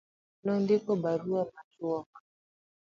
Nondiko 0.43 0.91
barua 1.03 1.41
machuok. 1.53 2.07